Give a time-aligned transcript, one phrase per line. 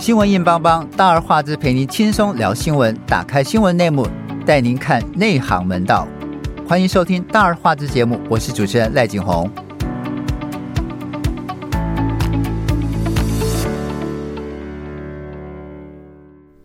[0.00, 2.96] 新闻硬邦邦，大而化之，陪您轻松聊新闻。
[3.04, 4.08] 打开新闻内幕，
[4.46, 6.06] 带您看内行门道。
[6.68, 9.50] 欢迎收听大而化之节目，我是主持人赖景红。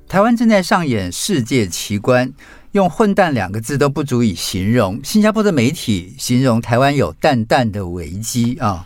[0.08, 2.32] 台湾正在上演世界奇观，
[2.74, 5.00] 用“混蛋”两个字都不足以形容。
[5.04, 8.86] 新加坡的媒体形容台湾有“淡淡”的危机啊。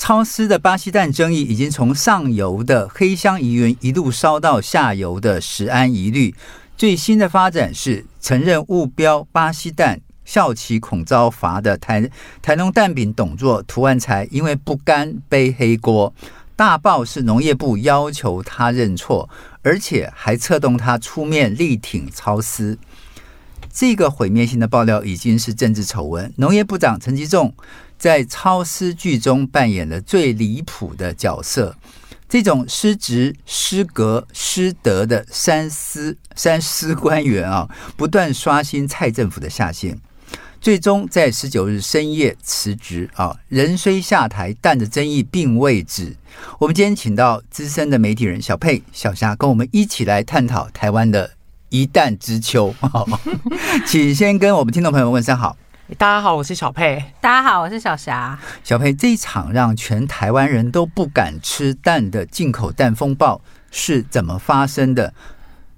[0.00, 6.34] 超丝的巴西蛋争议已经从上游的黑箱疑云一路烧到下游的食安疑虑。
[6.74, 12.10] 最新的发展是承认误标巴西蛋，笑其恐遭罚的台
[12.40, 16.14] 台农蛋饼董座涂万才，因为不甘背黑锅，
[16.56, 19.28] 大爆是农业部要求他认错，
[19.60, 22.78] 而且还策动他出面力挺超丝。
[23.70, 26.32] 这个毁灭性的爆料已经是政治丑闻。
[26.38, 27.54] 农业部长陈吉仲。
[28.00, 31.76] 在超诗剧中扮演了最离谱的角色，
[32.26, 39.98] 这种失职、失格、失德的三司三司官员啊，不断刷新蔡政府的下限，
[40.62, 43.36] 最终在十九日深夜辞职啊。
[43.48, 46.16] 人虽下台，但的争议并未止。
[46.58, 51.32] 我们今天请到资深的媒体人小佩、小霞，跟我们一起来探讨台湾的
[51.68, 52.74] 一旦之秋。
[52.80, 53.06] 好
[53.86, 55.54] 请先跟我们听众朋友问声好。
[55.98, 57.02] 大家好，我是小佩。
[57.20, 58.38] 大家好，我是小霞。
[58.62, 63.40] 小佩，这一场让全台湾人都不敢吃蛋的进口蛋风暴
[63.72, 65.12] 是怎么发生的？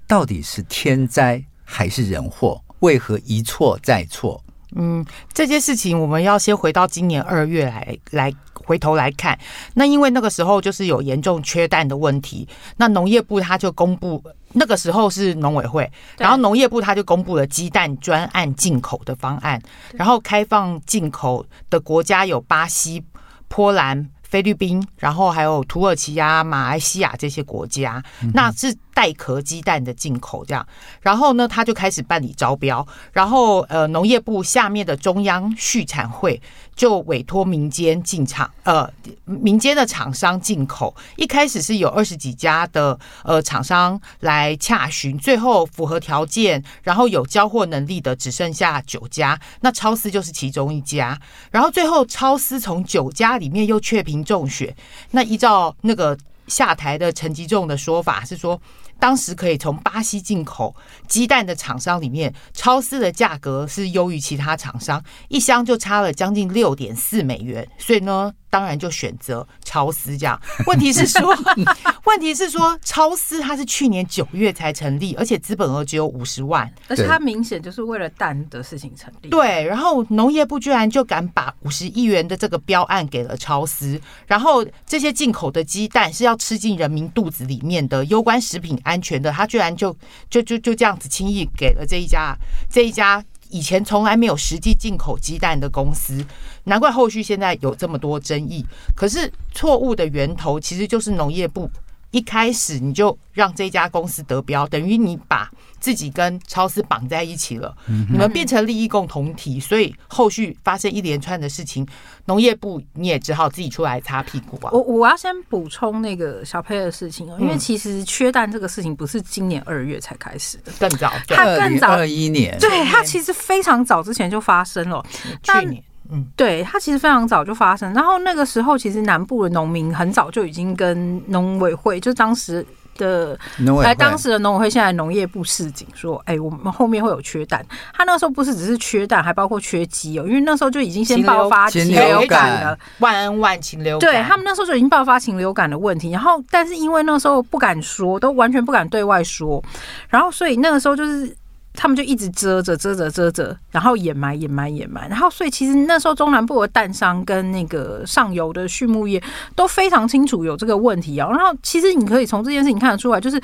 [0.07, 2.61] 到底是天灾还是人祸？
[2.79, 4.41] 为何一错再错？
[4.75, 9.37] 嗯，这件事情我们要先回到今年二月来来回头来看。
[9.73, 14.23] 那因为那个时候就是有严重缺蛋的问题，那农业部他就公布。
[14.53, 19.61] 那个时候是农委会，然后农业部他就公布了鸡蛋专案进口的方案，
[19.93, 23.03] 然后开放进口的国家有巴西、
[23.47, 24.09] 波兰。
[24.23, 30.65] 菲律宾，然后还有土耳其呀、马来西亚这些国家，那是带壳鸡蛋的进口这样。
[31.01, 36.41] 然后呢，他就开始办理招标，然后呃，农业部下面的中央畜产会
[36.75, 38.91] 就委托民间进厂，呃，
[39.25, 40.95] 民间的厂商进口。
[41.15, 51.19] 一开始是有二十几家的呃厂商来洽询，最后符合条件，然后有交货能力的只剩下九家，那超丝就是其中一家。
[51.51, 54.23] 然后最后超丝从九家里面又确评。
[54.23, 54.73] 中选，
[55.11, 56.17] 那依照那个
[56.47, 58.61] 下台的陈吉仲的说法是说，
[59.03, 60.73] 当时可以从巴西进口
[61.09, 68.33] 鸡蛋的厂商里面，超市的价格是优于其他厂商，一箱就差了将近六点四美元，所以呢。
[68.53, 70.39] 当然就选择超思这样。
[70.67, 71.35] 问题是说，
[72.05, 79.29] 问题是说，超思它是去年九月才成立，而且资本额只有五十万，而且它明显就是为了蛋的事情成立。
[79.29, 89.97] 对，然后农业部居然就敢把五十亿元的这个标案给了超思，然后这些进口的鸡蛋是要吃进人民肚子里面的，攸关食品安全的，他居然就
[90.29, 92.37] 就就就这样子轻易给了这一家
[92.69, 93.25] 这一家。
[93.53, 96.25] 以前从来没有实际进口鸡蛋的公司，
[96.63, 98.65] 难怪后续现在有这么多争议。
[98.95, 101.69] 可是错误的源头其实就是农业部。
[102.09, 105.49] 一开始你就让这家公司得标，等于你把
[105.83, 107.75] 自己跟超市绑在一起了，
[108.09, 111.85] 你们变成利益共同体，所以后续发生一连串的事情，
[112.23, 114.71] 农业部你也只好自己出来擦屁股啊。
[114.71, 125.05] 我我要先补充那个小佩的事情哦，因为其实缺蛋这个事情不是今年二月才开始的，更早，它更早二一年，对，它其实非常早之前就发生了，
[125.43, 125.83] 去年。
[126.09, 132.65] 嗯，对，它其实非常早就发生，然后那个时候其实南部的农民很早就已经跟农委会，就当时
[132.97, 133.37] 的
[133.81, 137.65] 来当时的农委会，现在农业部市警说，哎，我们后面会有缺蛋。
[137.93, 144.11] 他那时候不是只是缺蛋，还包括缺鸡哦，因为那时候就已经先爆发禽流感了，万恩万禽流感。
[144.11, 149.63] 对，他们那时候就已经爆发禽流感的问题，然后但是因为那时候不敢说，都完全不敢对外说，
[150.09, 151.35] 然后所以那个时候就是。
[151.75, 159.21] 他们就一直遮着、遮着、遮着，然后掩埋、掩埋、掩埋，然后所以其实那时候中南部的蛋商跟那个上游的畜牧业
[159.55, 161.27] 都非常清楚有这个问题啊。
[161.29, 163.41] 然后其实你可以从这件事情看得出来，就是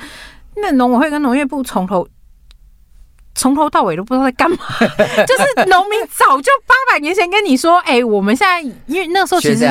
[0.56, 2.06] 那农委会跟农业部从头
[3.34, 4.56] 从头到尾都不知道在干嘛，
[5.26, 9.68] 就是农民早就八百年前跟你说，哎，我们现在因为那时候其实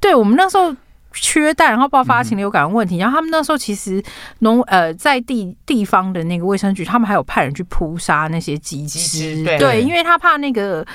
[0.00, 0.74] 对我们那时候。
[1.16, 4.02] 缺蛋，然后爆发禽流感的问题，然后他们那时候其实
[4.40, 10.86] 农呃在地地方的那个卫生局，他们还有派人去扑杀那些鸡只，对，因为他怕那个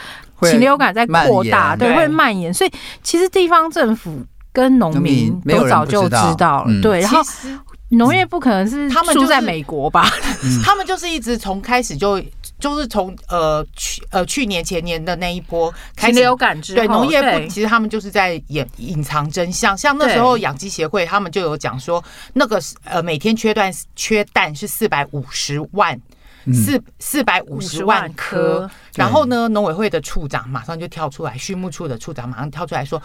[0.44, 2.72] 禽流感在扩大，对，会蔓延，所以
[3.04, 4.24] 其实地方政府
[4.54, 6.64] 跟农民都早就知道。
[6.64, 7.22] 了，对，然后
[7.90, 10.08] 农业不可能是他们住在美国吧？
[10.64, 12.22] 他们就是一直从开始就。
[12.62, 19.78] 就是从呃去呃去年前年的那一波开始禽流感之后，对农业部其实他们就是在掩隐藏真相。
[19.78, 22.02] 像那时候养鸡协会他们就有讲说，
[22.34, 26.00] 那个呃每天缺蛋缺蛋是四百五十万。
[26.52, 33.00] 四四百五十万颗，然后呢，农委会的处长马上就跳出来，畜牧处的处长马上跳出来说，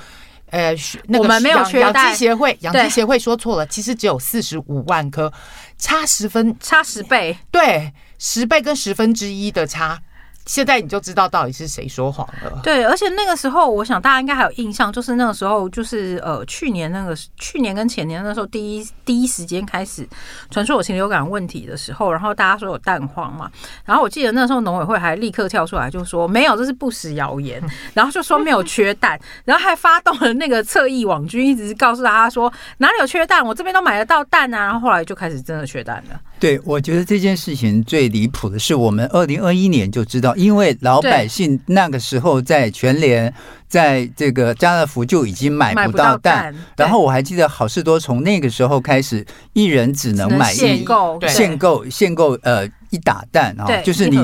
[0.48, 0.74] 呃，
[1.04, 5.30] 那个我们没有缺蛋，养鸡协会养鸡协会说错了，其实只有四十五万颗，
[5.76, 10.00] 差十分，差十倍，对，十倍跟十分之一的差。
[10.46, 12.60] 现在你就知道到底是谁说谎了。
[12.62, 20.08] 对，而且那个时候，我想大家应该还有印象，就是那个时候，就是呃，去年那个去年跟前年那时候，第一第一时间开始
[20.48, 23.50] 传说有禽流感问题的时候，然后大家说有蛋黄嘛，
[23.84, 27.60] 然后我记得那时候农委会还立刻跳出来就说没有，这是不实谣言，
[27.92, 36.20] 然后就说没有缺蛋，然后还发动了那个侧翼网军，一直告诉大家说哪里有缺蛋，我这边都买得到蛋啊，然后后来就开始真的缺蛋了。
[36.38, 43.32] 对，我觉得这件事情最离谱的是，我们二零二一年就知道，因为老百姓那个时候在全联，
[43.66, 49.24] 在这个家乐福就已经买不到蛋，然后我还记得好事多从那个时候开始，
[49.54, 54.18] 一人只能买一限购，限购限购呃一打蛋啊，就是你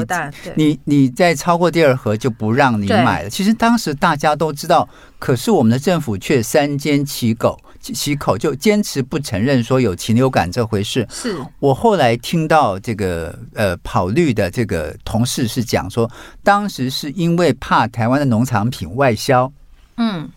[0.56, 3.28] 你你再超过第二盒就不让你买了。
[3.28, 4.88] 其实当时大家都知道，
[5.18, 7.60] 可是我们的政府却三缄其口。
[7.80, 11.04] 其口就坚持不承认说有禽流感这回事。
[11.10, 16.08] 是我后来听到这个呃跑绿的这个同事是讲说，
[16.44, 19.52] 当时是因为怕台湾的农产品外销，
[19.96, 20.30] 嗯。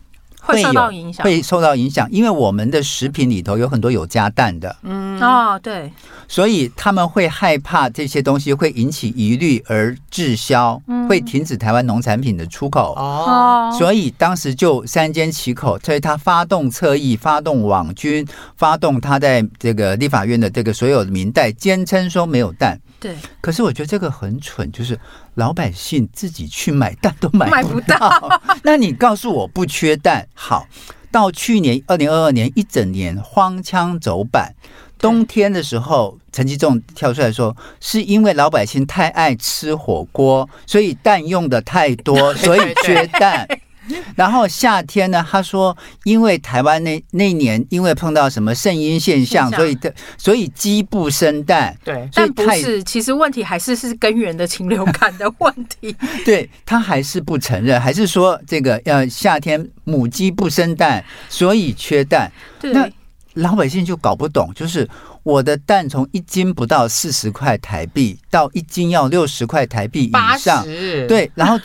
[0.45, 5.19] 会受到影响，会受到影响，因为我们的食品里头有很多有加蛋的，嗯。
[5.19, 5.91] 哦对，
[6.27, 18.27] 所以他们会害怕这些东西会引起疑虑而滞销，会停止台湾农产品的出口哦，所以当时就三缄其口，所以他发动侧翼，发动网军，
[18.57, 22.79] 发动他在这个立法院的这个所有的民代，坚称说没有蛋。
[23.05, 24.99] 对，可是我觉得这个很蠢，就是
[25.35, 27.99] 老百姓自己去买蛋都买不到。
[27.99, 30.65] 买不到 那你告诉我不缺蛋，好，
[31.11, 34.55] 到去年二零二二年一整年荒腔走板，
[34.97, 43.47] 冬天的时候，陈吉仲跳出来说，是因为老百姓太爱吃火锅，所以蛋用的太多， 所以缺蛋。
[44.15, 51.75] 然后夏天呢，他说，因为台湾那那年因为碰到什么圣婴现象，所以的所以鸡不生蛋。
[51.83, 55.95] 对，但不是，其实问题还是是根源的禽流感的问题。
[56.25, 62.31] 对，他还是不承认，还是说这个呃夏天母鸡不生蛋，所以缺蛋。
[62.59, 62.89] 对，那
[63.33, 64.89] 老百姓就搞不懂，就是
[65.23, 70.63] 我的蛋从一斤不到四十块台币，到一斤要六十块台币以上。
[71.07, 71.59] 对，然后。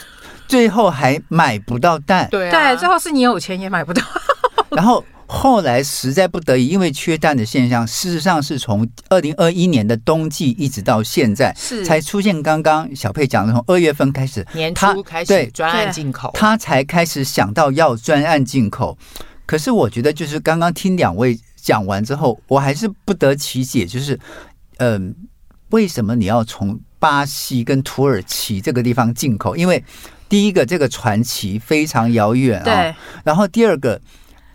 [0.50, 4.02] 最后还买不到蛋，对对，最后是你有钱也买不到。
[4.70, 12.42] 然后后来实在不得已，因为缺蛋的现象，事实上是从二零二一年的冬季一直到现在，是才出现。
[12.42, 18.98] 刚刚小佩讲的，从二月份开始，年初开始专案进口，他才开始想到要专案进口。
[19.46, 24.18] 可是我觉得，就是刚刚听两位讲完之后，我还是不得其解，就是
[24.78, 25.28] 嗯、呃，
[25.70, 29.56] 为什么你要从巴西跟土耳其这个地方进口？
[29.56, 29.82] 因为
[30.30, 32.64] 第一个，这个传奇非常遥远啊。
[32.64, 32.94] 对。
[33.24, 34.00] 然后第二个，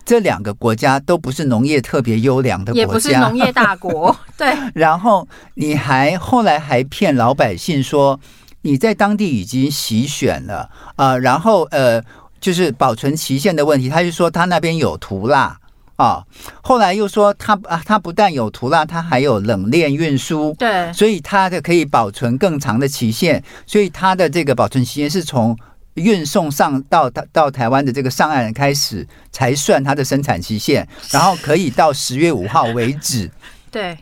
[0.05, 4.15] 这两个国家都不是农业特别优良的国家，也不是农业大国。
[4.37, 4.55] 对。
[4.73, 8.19] 然后你还后来还骗老百姓说
[8.61, 12.01] 你在当地已经洗选了啊、呃，然后呃，
[12.39, 15.59] 就是保存期限的问题，他就说他那边有涂蜡。
[15.97, 16.27] 啊、哦，
[16.61, 25.57] 后来又说他啊，他不但有涂蜡，他还有冷链运输，对，所以它的可以保存更长的期限，所以它的这个保存期限是从
[25.95, 33.29] 运送上到到台湾的这个上岸开始才算它的生产期限， 然后可以到十月五号为止。
[33.71, 33.97] 对，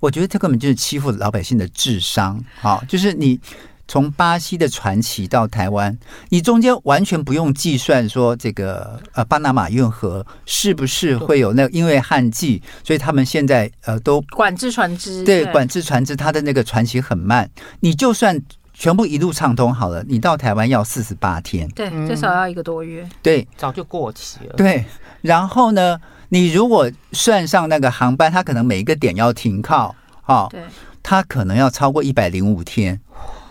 [0.00, 3.40] 我觉得这根本就是欺负老百姓的智商，好、哦，就是你。
[3.88, 5.94] 从巴西的传奇到台湾，
[6.30, 17.50] 你中间完全不用计算说这个呃巴拿马运河是不是会有那个，因为旱季，所以他们现在呃都管制船只，对，管制船只，它的那个船期很慢。
[17.80, 18.40] 你就算
[18.82, 24.54] 全部一路畅通好了，你到台湾要四十八天，对，至少要一个多月，对，早就过期了。
[24.56, 24.84] 对，
[25.20, 29.94] 然后呢，你如果算上那个航班，它可能每一个点要停靠，
[30.26, 30.60] 哦，对，
[31.00, 33.00] 它可能要超过一百零五天。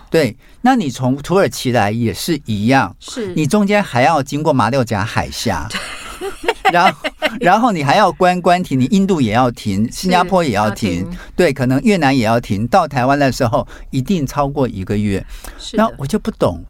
[0.09, 3.33] 对，那你从土耳其来也是一样，是。
[3.33, 5.65] 你中间还要经过马六甲海峡，
[6.71, 12.67] 然后然后你还要关关停，你印度也要停，新加坡也要停，要停对，可能越南也要停。
[12.67, 15.25] 到台湾的时候，一定超过一个月。
[15.73, 16.63] 那我就不懂，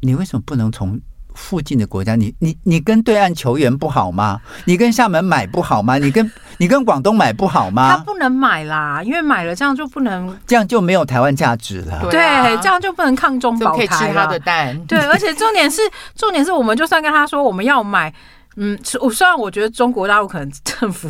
[0.00, 1.00] 你为什么不能从
[1.34, 2.16] 附近的国家？
[2.16, 4.40] 你你你跟对岸球员不好吗？
[4.64, 5.96] 你跟厦门买不好吗？
[5.98, 7.96] 你跟你跟广东买不好吗？
[7.96, 12.06] 他不能买啦，因为买了这样就不能，这样就没有台湾价值了。
[12.10, 12.20] 对，
[12.58, 13.76] 这样就不能抗中保台了。
[13.78, 14.78] 可以吃他的蛋。
[14.86, 15.80] 对，而且重点是，
[16.14, 18.12] 重点是我们就算跟他说我们要买，
[18.56, 21.08] 嗯，我虽然我觉得中国大陆可能政府。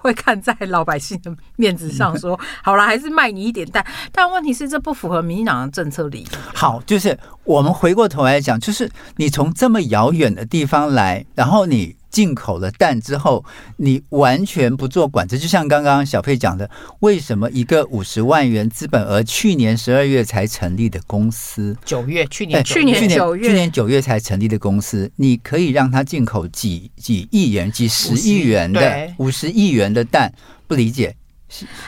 [0.00, 3.84] 会看在老百姓的面子上说， 好了，还是卖你一点蛋。
[4.12, 6.30] 但问题是，这不符合民进党的政策理念。
[6.54, 11.97] 好，就是我们回过头来讲，就是你从这么遥远的地方来，然后你。
[12.10, 13.44] 进口了蛋之后，
[13.76, 16.68] 你完全不做管制，就像刚刚小佩讲的，
[17.00, 30.32] 为什么一个五十万元资本额，去年十二月才成立的公司，九月去年去年九月去年九月才成立的公司，你可以让它进口几几亿元、几十亿元的五十亿元的蛋，
[30.66, 31.14] 不理解。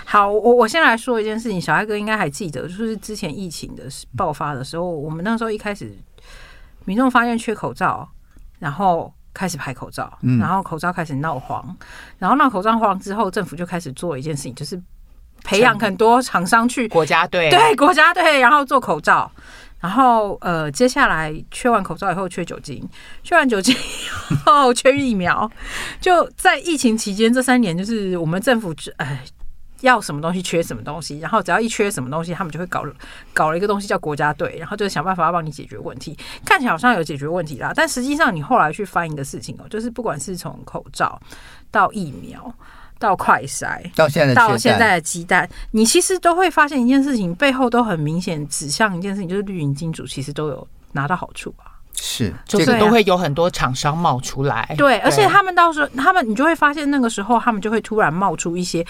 [0.05, 3.85] 好，我我先来说一件事情，小艾哥应该还记得，就是之前疫情的
[4.17, 5.97] 爆发的时候，我们那时候一开始
[6.85, 8.09] 民众发现缺口罩，
[8.59, 9.13] 然后。
[9.33, 11.77] 开始排口罩，然后口罩开始闹黄，
[12.19, 14.81] 然后闹口罩黄之后，政府就开始做一件事情，就是
[15.45, 19.31] 培养很多厂商去国家队，对国家队，然后做口罩，
[19.79, 22.87] 然后呃，接下来缺完口罩以后缺酒精，
[23.23, 25.51] 缺完酒精以后 缺疫苗，
[26.01, 29.23] 就在疫情期间这三年，就是我们政府哎。
[29.81, 32.85] 要什么东西缺什么东西，然后只要一缺什么东西，他们就会搞
[33.33, 36.17] 搞了一个东西叫国家队，然后就想办法要帮你解决问题。
[36.45, 41.21] 看起来好像有解决问题啦，但实际上你后来去翻一个事情哦，就是不管是从口罩
[41.71, 42.53] 到疫苗
[42.99, 51.73] 到快筛到现在到现在的鸡蛋，你其实都会发现一件事情，背后都很明显指向一件事情，就是绿营金主其实都有拿到好处啊。
[51.95, 58.87] 是，就是都会有很多厂商冒出来，对，而且他们到时候他们你就会发现那个时候他们就会突然冒出一些。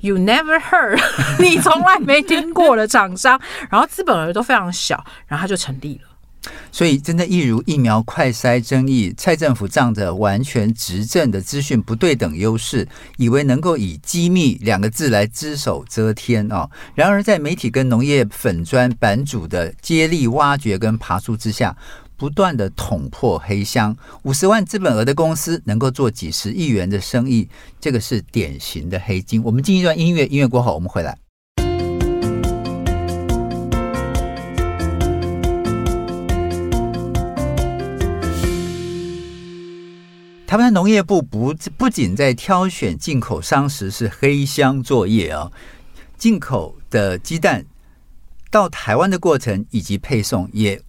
[0.00, 1.00] You never heard，
[1.40, 6.10] 你从来没听过的厂商，然后资本额都非常小，然后他就成立了。
[6.70, 12.86] 所以，真的，一如疫苗快筛争议，蔡政府仗着完全执政的资讯不对等优势，
[13.16, 16.70] 以为能够以机密两个字来只手遮天啊！
[16.94, 21.76] 然而，在媒体跟农业粉专版主的接力挖掘跟爬树之下。
[22.16, 27.46] 不断的捅破黑箱，五十万资本额的公司能够做几十亿元的生意，
[27.78, 29.42] 这个是典型的黑金。
[29.42, 31.18] 我们进一段音乐，音乐过后我们回来。
[40.46, 45.50] 台湾农业部不不仅在挑选进口商时是黑箱作业啊，
[46.16, 47.66] 进口的鸡蛋
[48.50, 50.80] 到台湾的过程以及配送也。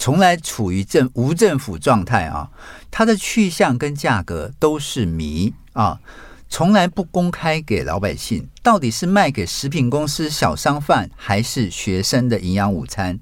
[0.00, 2.50] 从来处于政无政府状态啊，
[2.90, 6.00] 它的去向跟价格都是谜啊，
[6.48, 13.20] 从来不公开给老百姓，到底是卖给食品公司小商贩，还是学生的营养午餐？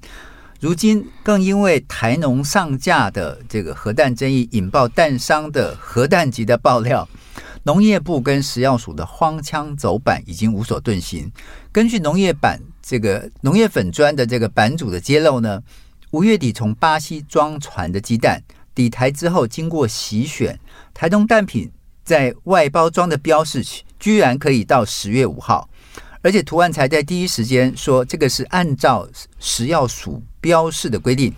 [0.61, 7.05] 如今更因为台农上架的这个核弹争议，引爆蛋商的核弹级的爆料，
[7.63, 11.29] 农业部跟食药署的荒腔走板已经无所遁形。
[11.73, 15.61] 根据农业版这个农业粉砖的这个版主的揭露呢。
[16.11, 18.41] 五月底从巴西装船的鸡蛋
[18.73, 20.59] 抵台之后，经过洗选，
[20.93, 21.71] 台东蛋品
[22.03, 23.63] 在外包装的标示
[23.99, 25.69] 居然可以到十月五号，
[26.23, 31.31] 而且图案才在第一时间说这个是按照食药署标示的规定，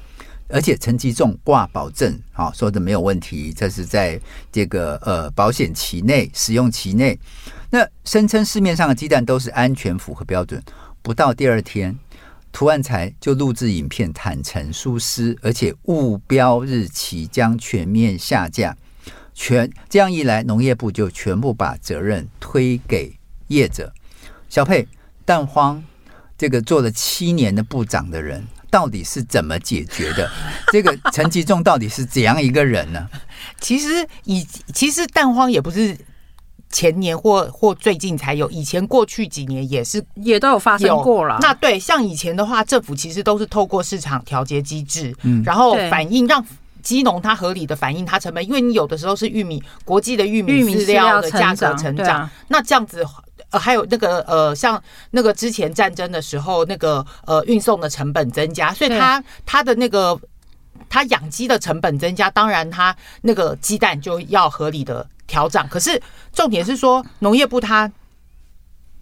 [0.47, 4.17] 而且陈吉仲挂保证，好，说的没有问题，这是在
[4.53, 7.19] 这个呃保险期内使用期内，
[7.69, 10.63] 那声称市面上的鸡蛋都是安全符合标准，
[11.01, 11.97] 不到第二天。
[12.51, 18.75] 涂万才就录制影片坦诚疏失，而且误标日期将全面下架。
[19.33, 23.17] 全这样一来，农业部就全部把责任推给
[23.47, 23.93] 业者。
[24.49, 24.87] 小佩，
[25.23, 25.83] 蛋荒
[26.37, 30.29] 这个做了七年的部长的人，到底是怎么解决的？
[30.71, 33.09] 这个陈吉仲到底是怎样一个人呢？
[33.59, 35.97] 其实以其实蛋荒也不是。
[36.71, 41.37] 前年或或最近才有，以前过去几年也是也都有发生过了。
[41.41, 46.43] 那对，像以前的话，政府其实都是透过市场调节机制，嗯，然后反映让
[46.81, 53.05] 鸡农它合理的反映它成本，因为你有的时候是玉米国际的玉米饲料的价格成长，那这样子
[53.49, 60.17] 呃还有那个呃像那个之前战争的时候那个呃运送的成本增加，所以它它的那个
[60.89, 65.05] 它养鸡的成本增加，当然它那个鸡蛋就要合理的。
[65.31, 65.99] 调涨，可是
[66.33, 67.89] 重点是说，农业部他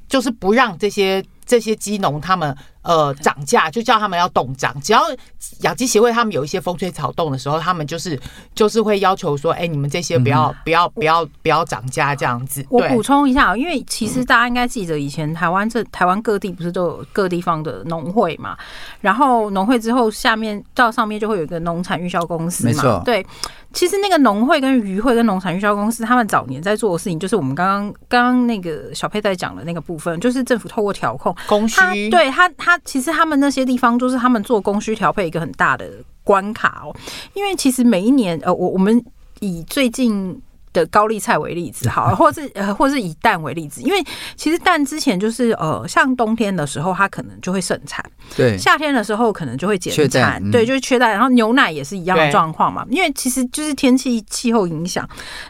[0.07, 5.01] 就是不让这些这些鸡农他们呃，涨价就叫他们要冻涨，只要
[5.61, 8.19] 养鸡协会他们有一些风吹草动的时候，他们就是
[8.55, 12.65] 就是会要求说，哎、欸，你们这些不要、嗯、不要不要不要涨价这样子。
[12.69, 18.57] 我补充一下，因为其实大家应该记得，以前台湾这台湾各地不是都有各地方的农会嘛？
[19.01, 22.71] 然后农会之后，下面到上面就会有一个农产运销公司嘛？
[22.71, 23.25] 没错，对。
[23.71, 35.89] 其实那个农会跟渔会跟农产运销公司，他们早年在做的事情，就是我们刚刚刚刚那个小佩在讲的那个部分，就是政府透过调控供需，对他他其实他们那些地方，就是他们做供需调配一个很大的
[36.23, 36.95] 关卡哦。
[37.33, 39.03] 因为其实每一年，呃，我我们
[39.39, 40.41] 以最近。
[40.73, 44.03] 的高丽菜为例子，好， 或是呃，或是以蛋为例子，因为
[44.35, 48.03] 其实蛋之前就是呃，像冬天的时候，它可能就会盛产，
[48.35, 51.11] 对，夏天的时候可能就会减产，嗯、对，就是缺蛋。
[51.11, 55.07] 然后牛奶也是一样的状况嘛，因为其实就是天气气候影响。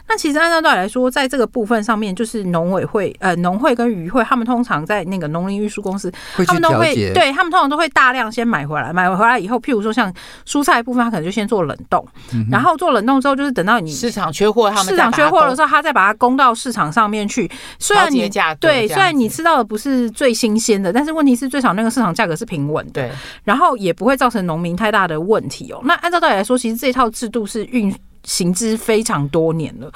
[0.08, 6.10] 那其实按照道理来说，在这个部分上面，就是农委会、呃，农会跟渔会，他们通常在那个农林运输公司，
[6.46, 10.12] 他们都会对他们通常都会大量先买回来，买回来以后，譬如说像
[10.46, 15.10] 蔬菜部分，他可能就先做冷冻，嗯、然后做冷冻之后，就是等到你市场缺货，他们市场。
[15.20, 17.50] 缺货的时候，他再把它供到市场上面去。
[17.78, 23.10] 虽然你对，虽然你吃到的不是最新鲜的，但是问题是最少那个市场价格是平稳的，对，
[23.44, 25.80] 然后也不会造成农民太大的问题哦。
[25.84, 29.90] 那按照道理来说，其实这套制度是运行之非常多年了，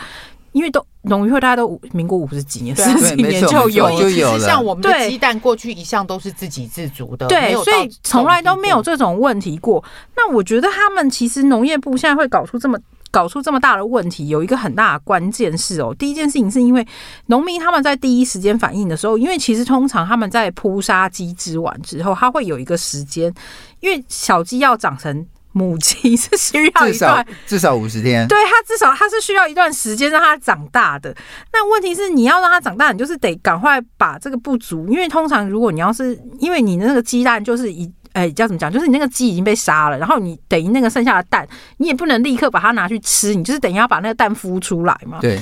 [0.52, 4.38] 因为都农渔会大家都民国五十几年、四十几年就有，就有了。
[4.38, 9.83] 像我们的鸡蛋过去一向都是自给自足的，对，所以从来都没有这种问题过。
[10.16, 12.78] 那我觉得他们其实农业部现在会搞出这么。
[13.14, 16.85] 搞出这么大的问题，有一个很大的关键是哦，第一件事情是因为
[17.26, 23.33] 农民他们在第一时间反应的时候，因为其实通常他们在扑杀鸡只完之后，他会有一个时间，
[23.78, 31.14] 因为小鸡要长成母鸡是需要一段 至少五十天，对，它至少它是需要一段时间让它长大的。
[31.52, 37.88] 那问题是你要让它长大，你就是得赶快把这个不足，因为通常如果你要是因为你的那个鸡蛋就是一。
[38.14, 38.73] 哎、欸，叫怎么讲？
[38.73, 45.18] 就是你那个鸡已经被杀了，然后你等于那个剩下的蛋，你也不能立刻把它拿去吃，你就是等于要把那个蛋孵出来嘛。
[45.21, 45.38] 对。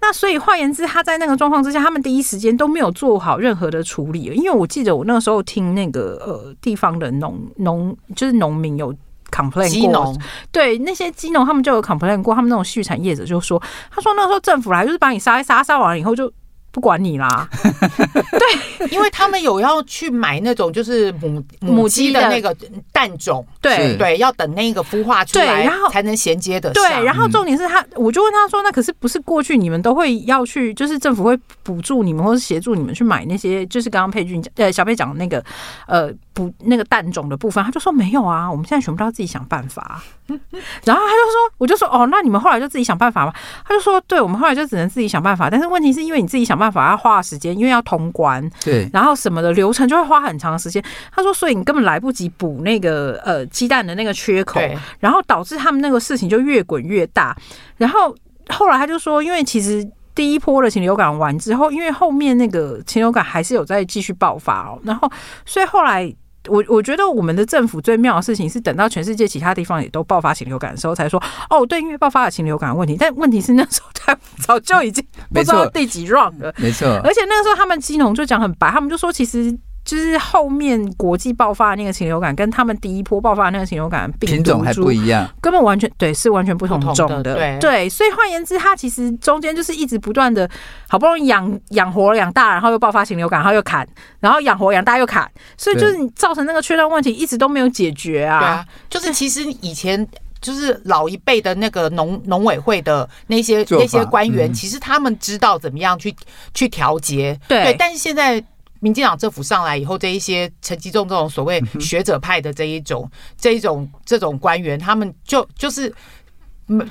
[0.00, 4.24] 那所以换言之，他在那个状况之下，他们第一时间都没有做好任何的处理。
[4.24, 8.94] 因为我记得我那个时候听那个呃地方的农农，就是农民有
[9.30, 10.16] complain 过，
[10.50, 16.32] 对那些鸡农他们就有 complain 过，他们那种畜产业者就说，他说那时候政府来就是把你杀一杀，杀完了以后就。
[16.74, 22.54] 不管你啦， 对，因为他们有要去买那种就是母母鸡的那个
[22.90, 26.72] 蛋种，对对，要等那个孵化出来，然后才能衔接的。
[26.72, 35.42] 对，然后重点是他，我就问他说：“那可是不是过去你们都会要去，就是政府会补助你们，或是协助你们去买那些，就是刚刚佩君讲呃小佩讲的那个
[35.86, 40.02] 呃补那个蛋种的部分？”他就说：“没有啊，我们现在全部都要自己想办法。
[40.26, 43.32] ”然后他就说：“我就说哦，那你们后来就自己想办法吧？”
[43.64, 45.48] 他就说：“对，我们后来就只能自己想办法。
[45.48, 50.82] 但是问题是因为你自己想办法。”办法要花时间，因为要通关，对，然后什么的流程就会花很长时间。
[51.12, 54.58] 他说，所以你根本来不及补那个呃鸡蛋的那个缺口，
[54.98, 57.36] 然后导致他们那个事情就越滚越大。
[57.76, 58.16] 然后
[58.48, 65.10] 后来他就说，因为其实第一波的禽流感完之后，因为后面那个禽流感还是有在继续爆发哦，然后
[65.44, 66.14] 所以后来。
[66.48, 72.96] 我我觉得我们的政府最妙的事情是等到全世界其他地方也都爆发禽流感的时候才说哦，对，因为爆发了禽流感的问题。
[72.98, 76.88] 但问题是那时候他早就已经不知道第几 round 了，没错。
[77.04, 79.56] 而且那个时候他们基农就讲很白，他们就说其实。
[79.84, 87.22] 就是后面国际爆发的那个禽流感，跟他们第一波爆发的那个禽流感病毒品种还不一样，根本完全对，是完全不同种的。
[87.22, 90.48] 的对，对，所以换言之，它其实中间就是一直不断的，
[90.88, 93.86] 好不容易养养活养大，然后又爆发禽流感，然后又砍，
[94.20, 98.40] 然后养活养大又砍，所以就是你造成那个缺蛋问题一直都没有解决啊。
[98.40, 100.08] 对啊，就是其实以前
[100.40, 106.14] 就是老一辈的那个农农委会的那些那些官员，其实他们知道怎么样去
[106.54, 108.42] 去调节，对，但是现在。
[108.84, 115.90] 民进党政府上来以后，这一些陈吉仲这种所谓学者派的这一种、这一种、这种官员，他们就就是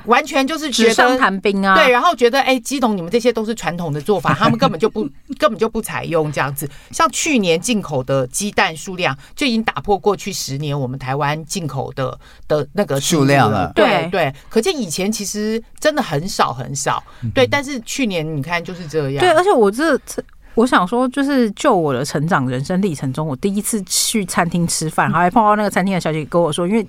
[0.06, 6.68] 完全就是觉得纸上谈兵啊，对，然后觉得哎，基董你们这些都是传统的做法， 他们根本就不根本就不采用这样子。
[6.90, 14.10] 像去年进口的鸡蛋数量就已经打破过去十年我们台湾进口的的那个数量了，对。
[14.10, 17.04] 对，可见以前其实真的很少很少，
[17.36, 20.26] 对，但是去年你看就是这样，对，而且我这次。
[20.56, 26.86] 我想说，就是就我的成长人生历程中，我第一次去餐厅吃饭，还碰到那个餐厅的小姐跟我说，因为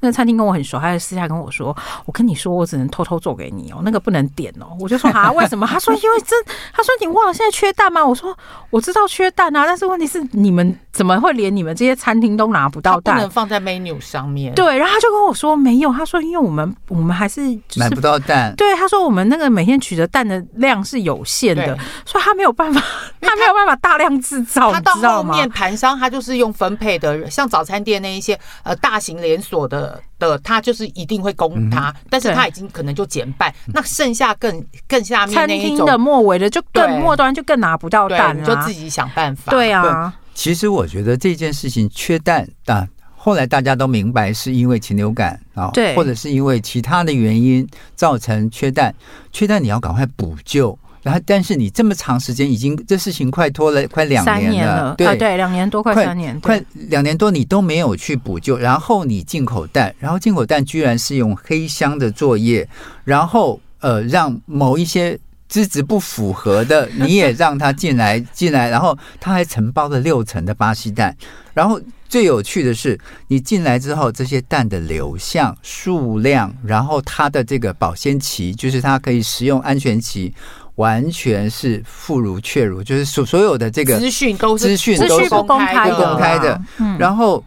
[0.00, 6.36] 那个餐厅跟我很熟，她就私下跟我说：“我跟你说，我只能偷偷做给你哦，那个不能点哦。”我就说：“啊，为什么？”她说：“因为这，
[6.72, 8.36] 她说你忘了现在缺蛋吗？”我说
[8.70, 13.14] ：“我知道缺蛋啊，但是问题是你们怎么会连你们这些餐厅都拿不到蛋？
[13.14, 17.40] 不能放在 menu 上面。”对，然后她就跟我说：“没有。”她说：“因为我们我们还是
[17.76, 22.82] 买不到蛋。”对，她说：“我们那个每天取的蛋的量是有限的，所以她没有办法。”
[23.20, 39.50] 他没有办法大量制造，他到后面盘商他就是用分配的，像早餐店那一些呃大型连锁的的，他就是一定会供他，嗯、但是他已经可能就减半，那剩下更更下面那一种餐厅的末尾的就更末端就更拿不到蛋了，就自己想办法。
[39.50, 42.86] 对啊，其实我觉得这件事情缺蛋啊。
[43.18, 47.66] 后来大家都明白，是因为禽流感啊，或者是因为其他的原因
[47.96, 48.94] 造成缺蛋。
[49.32, 62.68] 缺蛋你要赶快补救，然后但是你这么长时间已经这事情快拖了快两年了，对、啊、对，两年多快三年，快两年多你都没有去补救，然后你进口蛋，然后进口蛋居然是用黑箱的作业，
[63.04, 65.16] 然后呃让某一些
[65.46, 71.16] 资质不符合的你也让他进来进来，然后他还承包了六成的巴西蛋，
[71.54, 71.80] 然后。
[72.08, 80.32] 最有趣的是，你进来之后，这些蛋的流向、数量，然后它的这个保鲜期，就是它可以食用安全期，
[80.76, 86.60] 完全是妇孺雀如，就是所所有的这个资讯都是资讯都是公开的，公开的。
[86.98, 87.44] 然后，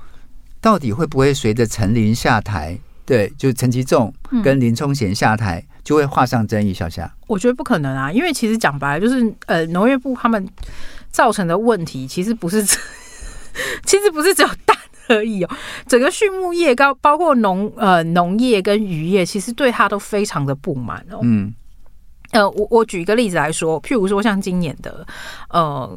[0.62, 4.14] 到底会不会随着陈林下台，对，就陈其仲
[4.44, 6.74] 跟林聪贤下台，就会画上争议？
[6.74, 10.48] 小夏，我觉得不可能啊，因为其实讲白了，就是呃，农业部他们
[11.10, 12.66] 造成的问题，其实不是。
[13.84, 14.78] 其实不是只有蛋
[15.10, 15.50] 而已哦，
[15.86, 21.20] 整个畜牧业高包括农呃农业跟渔业，其实对他都非常的不满哦。
[21.24, 21.52] 嗯，
[22.32, 25.06] 呃，我我举一个例子来说，譬如说像今年的
[25.50, 25.90] 呃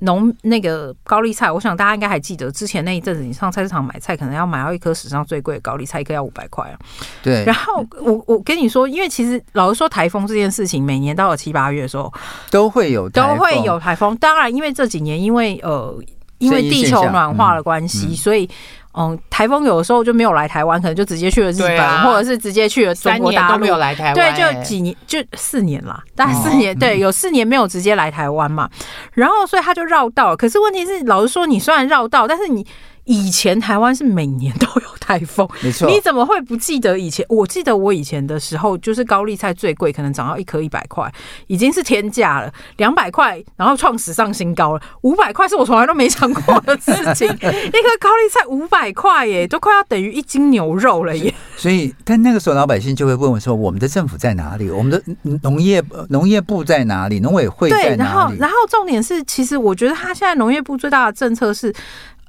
[0.00, 6.78] 农那个高丽菜，我想大家应该还记得，之前那一阵子你上菜市场买菜，可能要买到一颗史上最贵的高丽菜，一颗要五百块啊。
[7.22, 7.44] 对。
[7.44, 12.12] 然后我我跟你说，因为其实老实说，台风这件事情，每年到了七八月的时候
[12.50, 14.16] 都会有都会有台风。
[14.16, 15.96] 当然，因为这几年因为呃。
[16.38, 18.46] 因为地球暖化的关系，嗯、所以
[18.96, 23.52] 嗯，台风有的时候就没有来台湾，可能就直接去了日本，啊、或者是直接去了中国大陆。
[23.54, 28.68] 都没有来台湾，对，就几年，就四年啦，大概四年，哦、对，有四年没有直接来台湾嘛。
[29.12, 30.36] 然后，所以他就绕道。
[30.36, 32.66] 可是问题是，老实说，你虽然绕道，但是你。
[33.04, 35.88] 以前台湾是每年都有台风，没错。
[35.90, 37.24] 你怎么会不记得以前？
[37.28, 41.12] 我记得我以前的时候，就是高丽菜最贵，可能涨到一颗一百块，
[41.46, 42.52] 已经是天价了。
[42.78, 44.80] 两百块，然后创史上新高了。
[45.02, 47.28] 五百块是我从来都没想过的事情。
[47.36, 51.34] 一颗高丽菜五百块耶，都快要等于一斤牛肉了耶。
[51.56, 54.70] 所以，但那个时候老百姓就会问我说：“我们的政府在哪里？
[54.70, 55.02] 我们的
[55.42, 57.20] 农业农业部在哪里？
[57.20, 61.74] 农委会在哪里？”对，然后，然后重点是，其实我觉得他现在农业部最大的政策是。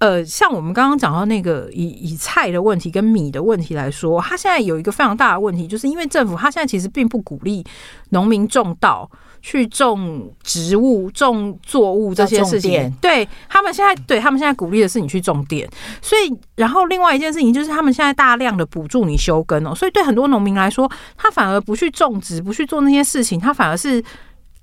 [0.06, 7.66] 呃，像我们刚刚讲到那个以以菜的问题跟米的问题来说，它现在有一个非常大的问题，就是因为政府它现在其实并不鼓励
[8.10, 9.10] 农民种稻、
[9.42, 12.94] 去种植物、种作物这些事情。
[13.02, 15.68] 对他们现在，对他们现在鼓励的是你去种田。
[16.04, 20.88] 所以，然后另外一件事情就是他们现在大量的补助你休耕哦，所以对很多农民来说，
[21.18, 24.04] 他反而不去种植、不去做那些事情，他反而是。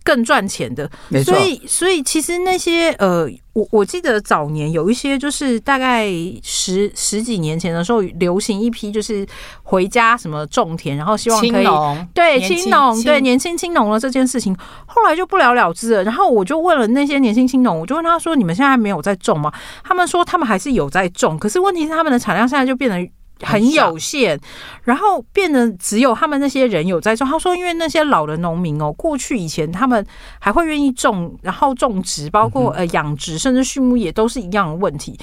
[0.05, 0.91] 更赚钱的，
[1.25, 6.07] 所以所以其实那些呃，我我记得早年有一些就是大概
[6.43, 9.27] 十十几年前的时候，流行一批就是
[9.63, 11.67] 回家什么种田，然后希望可以
[12.15, 16.05] 对青农对年轻青农的这件事情，后来就不了了之了。
[16.05, 19.53] 然后我就问了那些年轻青农，我就问他说：“你们现在没有在种吗？”
[19.85, 23.11] 他们说他们还是有在种，可是问题是他们的产量现在就变得。
[23.43, 24.39] 很有限，
[24.85, 27.27] 然后变得只有他们那些人有在种。
[27.27, 30.05] 他说，因为那些老的农民哦，过去以前他们
[30.39, 35.19] 还会愿意种，然后种植，包括呃养殖，甚至畜牧业都是一样的问题。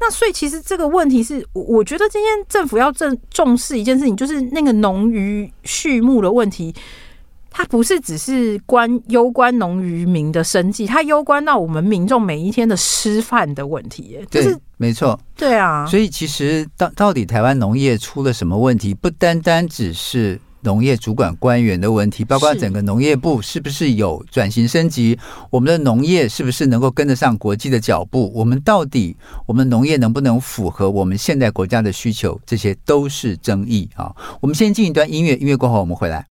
[0.00, 6.74] 那所以其实这个问题是，我我觉得今天政府要正重视一件事情，就是那个农渔畜牧的问题。
[7.52, 14.18] 它不是只是关攸关农渔民的生计，它攸关到我们民众每一天的吃饭的问题。
[14.30, 15.86] 对，就是没错，对啊。
[15.86, 18.94] 所以其实到到底台湾农业出了什么问题？
[18.94, 25.18] 不单单只是农业主管官员的问题，包括整个农业部是不是有转型升级？
[25.50, 28.32] 我们的农业是不是能够跟得上国际的脚步？
[28.34, 32.40] 我们到底我们农业能不能符合我们现代国家的需求？
[32.46, 34.14] 这些都是争议啊。
[34.40, 36.24] 我们先进一段音乐，音乐过后我们回来。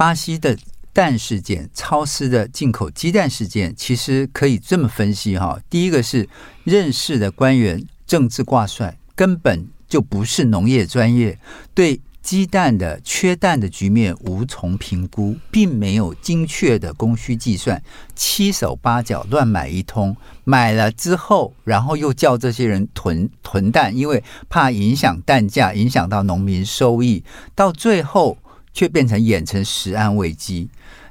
[0.00, 0.56] 巴西的
[0.94, 5.60] 蛋事件，超市的进口鸡蛋事件，其实可以这么分析哈。
[5.68, 6.26] 第一个是
[6.64, 11.38] 认识的官员政治挂帅，根本就不是农业专业，
[11.74, 17.82] 对鸡蛋的缺蛋的局面无从评估，并没有精确的供需计算，
[18.14, 27.22] 七手八脚乱买一通，买了之后，然后又叫这些人囤囤蛋，因为怕影响蛋价，影响到农民收益，
[27.54, 28.38] 到最后。
[28.72, 30.68] 却变成演成食安危机。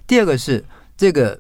[0.08, 0.66] 第二个是
[0.98, 1.40] 这个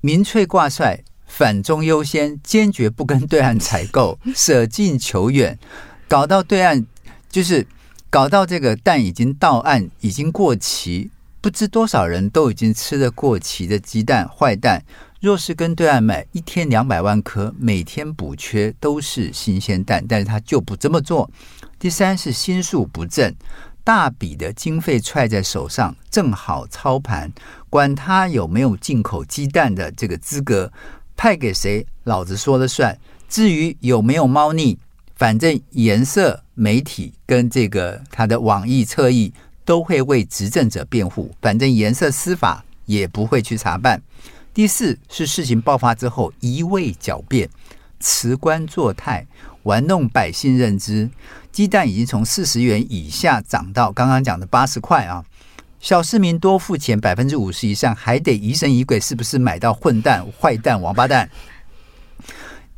[0.00, 5.58] 民粹挂帅，反中优先，坚决不跟对岸采购， 舍近求远，
[6.06, 6.86] 搞到对岸
[7.30, 7.66] 就是
[8.10, 14.84] 搞到这个蛋已经到岸，已经过期，不知多少人都已经吃了过期的鸡蛋、坏蛋。
[15.20, 21.30] 若是跟对岸买一天两百万颗，每天补缺都是新鲜蛋，但是他就不这么做。
[21.78, 23.34] 第三是心术不正，
[23.84, 27.30] 大笔的经费揣在手上，正好操盘，
[27.68, 30.72] 管他有没有进口鸡蛋的这个资格，
[31.14, 32.98] 派给谁，老子说了算。
[33.28, 34.78] 至于有没有猫腻，
[35.16, 39.32] 反正颜色、媒体跟这个他的网易侧翼
[39.66, 44.02] 都会为执政者辩护，反正颜色司法也不会去查办。
[44.54, 47.50] 第四是事情爆发之后一味狡辩、
[48.00, 49.26] 辞官作态、
[49.64, 51.10] 玩弄百姓认知。
[51.54, 55.24] 鸡蛋已经从四十元以下涨到刚刚讲的八十块啊！
[55.78, 61.30] 小市民多付钱百分之五十以上，还得疑神疑鬼，是不是买到混蛋、坏蛋、王八蛋？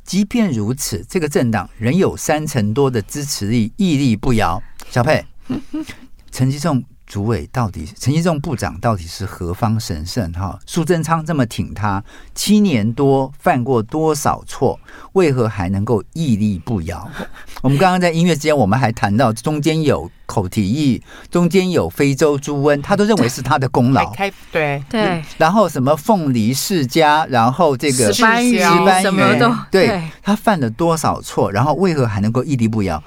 [0.05, 4.63] 即便如此，这个政党仍有三成多的支持力，屹立不摇。
[4.91, 5.25] 小佩，
[6.31, 6.85] 陈吉仲。
[7.07, 10.31] 主委到底，陈吉仲部长到底是何方神圣？
[10.33, 12.03] 哈，苏贞昌这么挺他，
[12.35, 14.79] 七年多犯过多少错，
[15.13, 17.09] 为何还能够屹立不摇？
[17.63, 24.11] 我们刚刚在音乐之间，我们还谈到中间有口蹄疫，中间有非洲猪瘟，他都认为是他的功劳。
[24.15, 33.03] 开对对，然后什么凤梨世家，然后这个石斑鱼，石斑鱼什么都对，对他犯了多少错，然后为何还能够屹立不摇？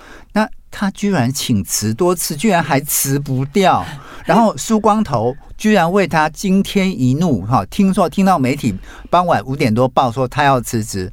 [0.71, 3.85] 那他居然请辞多次，居然还辞不掉。
[4.25, 7.65] 然后苏光头居然为他惊天一怒，哈！
[7.65, 8.77] 听说听到媒体
[9.09, 11.11] 傍晚五点多报说他要辞职，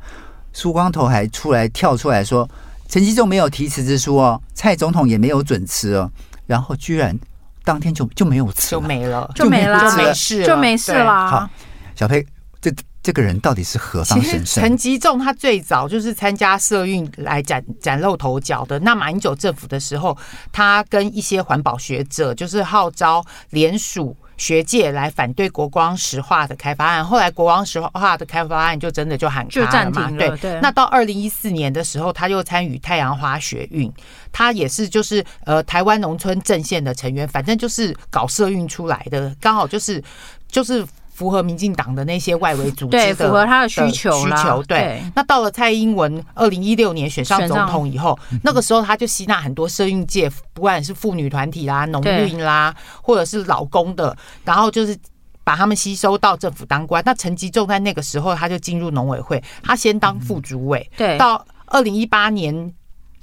[0.53, 2.49] 苏光头还出来跳出来说，
[2.88, 6.11] 陈吉仲没有提辞职书哦，蔡总统也没有准辞哦。
[6.47, 7.19] 然后居然
[7.64, 11.29] 当天就就没有辞，就没了，就没了，就没事，就没事了。
[11.29, 11.51] 好，
[11.95, 12.25] 小佩
[12.61, 12.71] 这。
[13.07, 14.64] 这个人到底是何方神圣？
[14.64, 18.81] 陈吉仲他最早就是参加社运来崭崭露头角的。
[18.81, 20.19] 那马英九政府的时候，
[20.51, 27.05] 他跟一些环保学者就是号召联署学界来反对国光石化的开发案。
[27.05, 30.11] 后来国光石化的开发案就真的就喊卡了嘛？
[30.11, 30.59] 对对。
[30.61, 33.88] 那到二零一四年的时候，他又参与太阳花学运，
[34.33, 40.03] 他也是就是呃台湾农村阵线的成员，反正就是搞社运出来的，刚好就是
[40.49, 40.85] 就是。
[41.17, 44.63] 符合民进党的那些外围组织的对，符合他的需求需求。
[44.65, 54.95] 对，那到了蔡英文二零一六年选上总统以后，那个时候他就吸纳很多社运界，不管是妇女团体啦、农运啦，或者是老公的，然后就是
[55.43, 57.03] 把他们吸收到政府当官。
[57.07, 62.75] 那陈吉仲在那个时候他就进入农委会，他先当副主委，对，到二零一八年。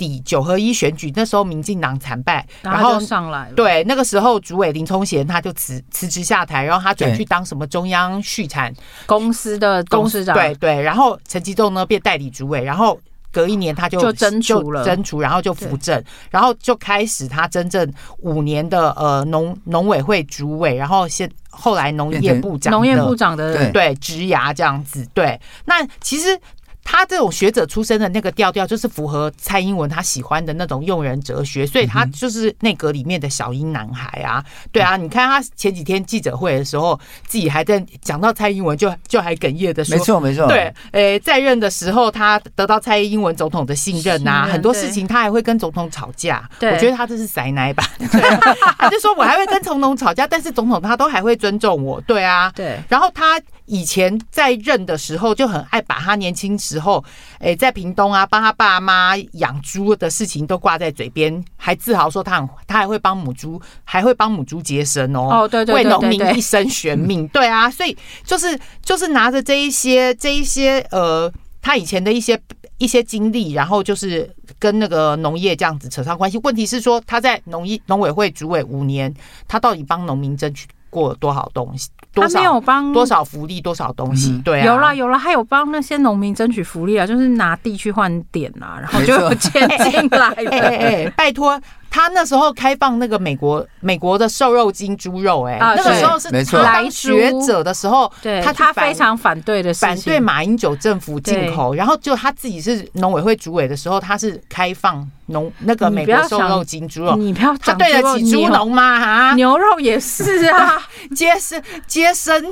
[0.07, 3.53] 底九合一选举那时候，民进党惨败，然后上来了。
[3.55, 8.73] 对，那个时候主委林聪贤他就辞辞职下台，然后他转去当什么中央畜产
[9.05, 10.35] 公司的董事长。
[10.35, 12.99] 对对，然后陈吉仲呢变代理主委，然后
[13.31, 25.07] 隔一年他就就真除了真除，然后就扶正，然后就开始他真正五年的呃农农委会主委，然后现后来农业部长农业部长的对职涯这样子。
[25.13, 26.39] 对，那其实。
[26.83, 34.43] 他这种学者出身的那个调调，就是符合蔡英文他喜欢的那种用人哲学，所以他就是内阁里面的小英男孩啊。
[34.71, 46.47] 对啊，你看他前几天记者会的时候，自己还在讲到蔡英文就，就就还哽咽的说，没错没错，对，诶，在任的时候他得到蔡英文总统的信任呐，很多事情他还会跟总统吵架。
[46.59, 47.83] 对，我觉得他这是塞奶吧，
[48.77, 52.01] 他就说我还会跟总统吵架，但是总统他都还会尊重我。
[52.01, 53.39] 对啊，对，然后他。
[53.73, 57.03] 以前在任的时候就很爱把他年轻时候，
[57.39, 65.27] 诶，在屏东啊帮他爸妈养猪的事情都挂在嘴边，还自豪说他很他还会帮母猪，还会帮母猪接生哦。
[65.31, 67.27] 哦，对对对，为农民一生悬命。
[67.33, 72.39] 对啊，所以就是就是拿着这一些这一些呃，他以前的一些
[72.77, 76.37] 一些经历，然后就是跟那个农业这样子扯上关系。
[76.43, 79.11] 问题是说他在农业农委会主委五年，
[79.47, 81.89] 他到底帮农民争取过多少东西？
[82.13, 84.39] 他没有帮多少福利，多少东西？
[84.43, 90.27] 对啊，有啦有啦，还有帮那些农民争取福利啊，就是拿地去换点啊， 然后就有钱进来。
[90.51, 91.59] 哎哎，拜托。
[91.95, 108.99] 他那时候开放那个美国美国的瘦肉精猪肉，哎，那个时候是当学者的时候，对，他他非常反对的，反对马英九政府进口，然后就他自己是农委会主委的时候，他是开放农那个美国瘦肉精猪肉，你不要他对得起猪农吗？
[108.99, 110.81] 哈，牛肉也是啊，
[111.15, 112.51] 接生接生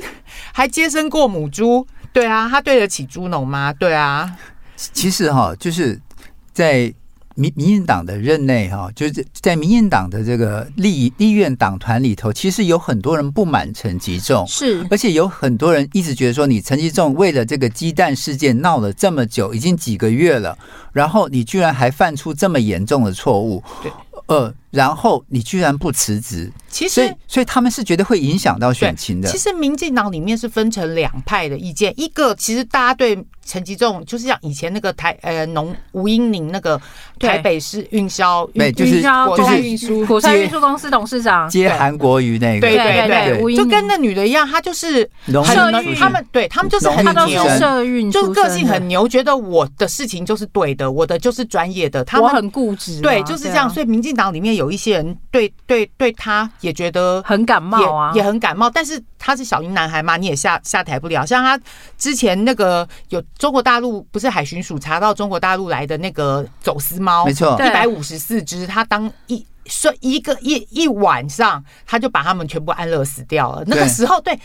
[0.52, 3.72] 还接生过母猪，对啊，他对得起猪农吗？
[3.72, 4.36] 对啊，
[4.76, 6.00] 其实哈，就是
[6.52, 6.92] 在。
[7.34, 20.58] 民民进党的任内哈，就是在民进党的这个立立院党团里头，其实有很多人不满陈吉仲，是，而且有很多人一直觉得说，你陈吉仲为了这个鸡蛋事件闹了这么久，已经几个月了，
[20.92, 23.90] 然后你居然还犯出这么严重的错误，对，
[24.26, 29.28] 呃，然后你居然不辞职，其实所以所以他们是觉得会影响到选情的。
[29.30, 36.80] 其实民进党里面是分成两派的意见，一个其实大家对陈吉仲就是像以前那个台呃农吴英宁那个
[37.18, 41.46] 台北市运销运就是火车运输火车运输公司董事长。
[41.50, 45.02] 接韩国瑜那个，对对对，对就跟那女的一样，她就是
[45.44, 53.68] 社运，他们对他们就是很牛，社运就个性很牛，觉得我的事情就是对的，我的就是专业的，他们很固执，对，就是这样。
[53.68, 61.24] 所以民进党里面有一些人对对对他也觉得很感冒啊，也很感冒，但是他是小英男孩嘛，你也下下台不了。
[61.24, 61.58] 像他
[61.96, 73.62] 之前那个有中国大陆不是海巡署查到中国大陆来的那个走私猫，没错，一百五十四只，他当一说一个一一晚上，他就把他们全部安乐死掉了。
[73.66, 74.38] 那个时候，对，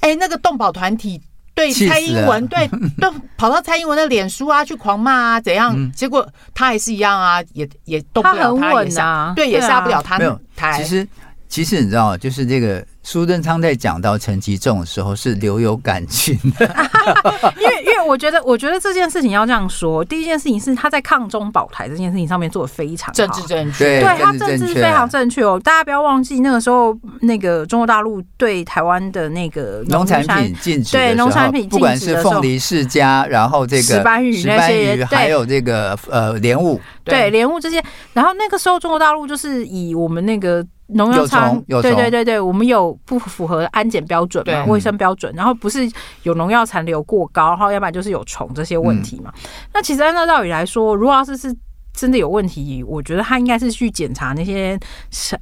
[0.00, 1.20] 哎，那个动保团体
[1.54, 2.68] 对蔡英文，对，
[3.00, 5.74] 都跑到蔡英文的脸书啊去狂骂啊，怎样？
[5.92, 10.18] 结果他还是一样啊，也也动不了他，也下对，也下不了他
[10.56, 10.82] 台。
[10.82, 11.08] 其实，
[11.48, 12.84] 其实你知道，就是这个。
[13.04, 16.38] 苏贞昌在讲到陈吉仲的时候是留有感情。
[16.58, 16.66] 的，
[17.60, 25.60] 因为因为我觉得我觉得这件事情要这样说，第一件事情是他在抗中保台这件事情上面做的非常好，政治正确，对他政治非常正确哦。
[25.62, 40.64] 大家不要忘记那个时候那个中国大陆对台湾的那个农产品禁止，对农产品禁止不管是凤梨世家，然后这个石斑鱼那些，还有这个呃莲雾，对莲雾这些，然后那个时候中国大陆就是以我们那个。
[40.94, 45.90] 农药仓，对对对对，我们有不符合安检标准嘛，卫生标准，然后不是
[46.22, 49.32] 有农药残留过高，然后要不然就是有虫这些问题嘛。
[49.72, 51.54] 那其实按照道理来说，如果要是是。
[51.94, 54.78] 真的有问题，我觉得他应该是去检查那些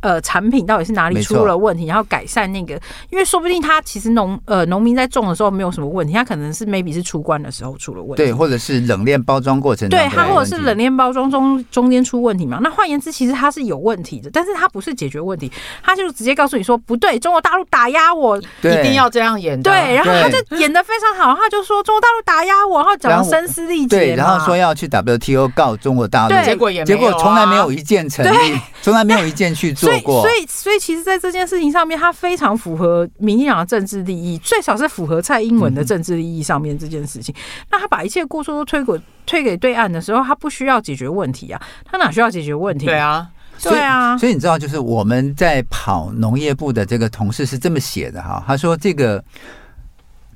[0.01, 2.75] 呃产品到底是哪里出了问题，然后改善那个，
[3.11, 12.59] 因为说不定他其实农呃农民在种的时候没有什么问题，他可能是 maybe 是出关的时候出了问题，对，或者是冷链包装过程，对，他或者是冷链包装中中间出问题嘛。
[12.63, 15.51] 那换言之，其实他是有问题的，但是他不是解决问题，
[15.83, 27.11] 他就直接告诉你说不对，中国大陆打压我，一定要这样演，对，然后他就演的非常好，他就说中国大陆打压我，然后讲的声嘶力竭，对，然后说要去 WTO 告中国大陆，结果也结果。
[27.21, 30.23] 从来没有一件成立，从来没有一件去做过。
[30.23, 37.35] 所以，所以，其实，在这件事情上面，他非常符合民进党的政治利益，最少是符合蔡英文的政治利益上面这件事情。
[37.71, 42.87] 那他把一切过错都推给推给对岸的时候，他不需要解决问题啊，他哪需要解决问题？
[42.87, 43.27] 对啊，
[43.63, 44.17] 对啊。
[44.17, 49.23] 所以你知道，就是我们在跑农业部的这个同事是这么写的哈，他说这个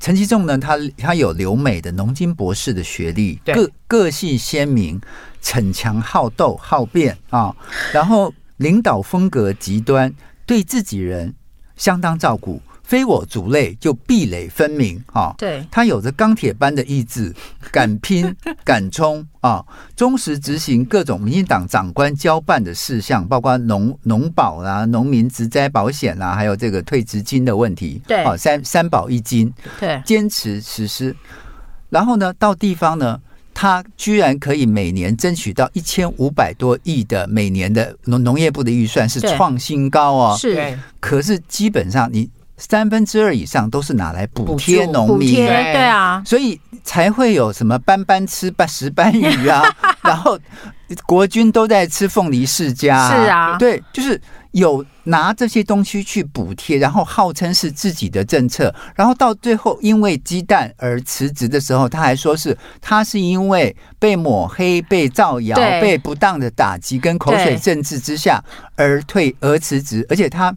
[0.05, 5.01] 陈其仲呢，他他有留美的农经博士的学历，个个性鲜明。
[5.40, 7.55] 逞强好斗好辩啊，
[7.93, 10.14] 然后领导风格极端，
[10.45, 11.35] 对自己人
[11.77, 15.35] 相当照顾，非我族类就壁垒分明啊。
[15.37, 17.35] 对，他有着钢铁般的意志，
[17.73, 19.64] 敢拼敢冲啊，
[19.97, 28.01] 忠实执行各种民进党长官交办的事项，包括农农保啊、农民植灾保险啊，还有这个退职金的问题。
[28.07, 31.16] 对，啊，三三保一金，对，坚持实施。
[31.90, 33.20] 然后呢，到地方呢。
[33.57, 40.37] 他居然可以每年争取到一千五百多亿的每年的农农业部的预算，是创新高哦。
[40.37, 49.62] 是，可是基本上你三分之二以上都是拿来补贴农民，对啊，所以才会有什么斑斑吃半石斑鱼啊，
[50.03, 50.38] 然后
[51.07, 54.21] 国军都在吃凤梨世家，是啊，对，就是。
[54.55, 68.40] 有拿这些东西去补贴，然后号称是自己的政策，然后到最后因为鸡蛋而辞职的时候，他还说是他是因为被抹黑、被造谣、被不当的打击跟口水政治之下
[68.77, 70.55] 而退而辞职，而且他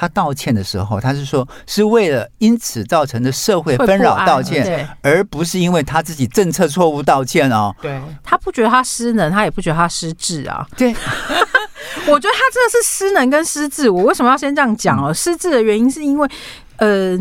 [0.00, 7.74] 他道歉的时候，他是说是为了因此造成的社会纷扰道歉，而不是因为他自己政策错误道歉哦。
[7.82, 10.64] 对，他不觉得他失能，他也不觉得他失智啊。
[10.76, 10.94] 对。
[12.06, 13.90] 我觉得他真的是失能跟失智。
[13.90, 15.12] 我为什么要先这样讲哦？
[15.12, 16.28] 失智的原因是因为，
[16.76, 17.18] 呃，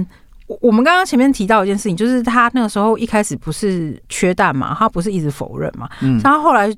[0.62, 6.72] 我们刚刚前面提到一件事情，就是他那个时候一开始不是缺蛋嘛，他不是一直否认嘛，嗯，然后后来。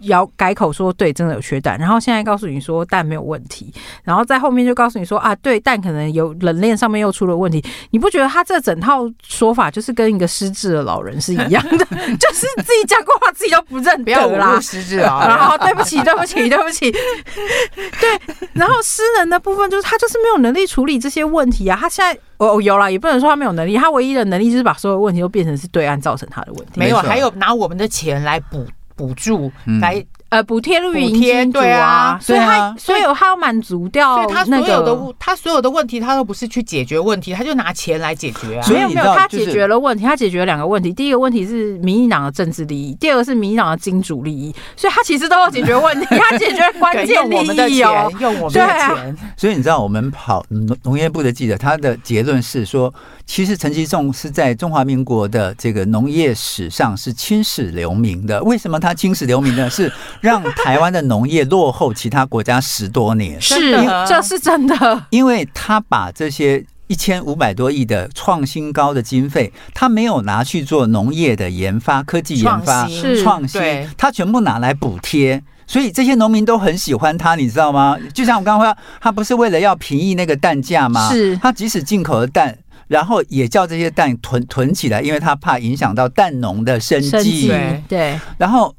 [0.00, 3.72] 要改口说对，真的有缺蛋，然后现在告诉你说蛋没有问题，
[4.04, 7.62] 然后在后面就告诉你说啊，对，蛋可能有冷链上面又出了问题。
[7.90, 11.84] 你不觉得他这整套说法就是跟一个失智的老人是一样的？
[12.16, 15.26] 就是自己讲过话自己都不认得啦，不要侮辱失智啊！
[15.26, 16.90] 然 后对不起，对不起，对不起。
[18.00, 21.76] 对，然后失能的部分就是他就是没有能力处理这些问题啊。
[21.80, 26.72] 他现在哦有了，也不能说他没有能力，他唯一的能力就是把所有问题都变成是对岸造成他的问题。
[26.74, 28.66] 没有，还有拿我们的钱来补。
[29.00, 35.14] 补助来呃补贴绿营补贴金主对啊所以他所以他要满足掉所以他所有的。
[35.18, 38.62] 他所有的问题，他都不是去解决问题，他就拿钱来解决啊。
[38.62, 40.92] 所以没有没有，他解决了问题，他解决了两个问题。
[40.92, 48.20] 第一个问题是民进党的政治利益，第二个是民进党的金主利益，所以他其实都要解决问题， 他解决关对键用我们的利益哦钱，。
[48.20, 52.92] 用我们的对啊钱，所以你知道，我们跑农农业部的记者，他的结论是说，
[53.26, 58.42] 其实陈其仲是在中华民国的这个农业史上是青史留名的。
[58.42, 59.68] 为什么他青史留名呢？
[59.68, 63.72] 是让台湾的农业落后其他国家十多年，是
[64.06, 65.06] 这是真的。
[65.10, 66.64] 因为他把这些。
[66.90, 72.84] 一千五百多亿的创新高的经费，他没有拿去做农业的研发、科技研发、
[73.22, 75.40] 创新新，他全部拿来补贴。
[75.68, 77.96] 所以这些农民都很喜欢他，你知道吗？
[78.12, 81.08] 就像我刚刚说，他不是为了要平抑那个蛋价吗？
[81.12, 82.58] 是他即使进口的蛋，
[82.88, 87.52] 然后也叫这些蛋囤囤起来，因为他怕影响到蛋农的生生计
[87.88, 88.74] 对，然后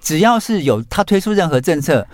[0.00, 2.06] 只要是有他推出任何政策，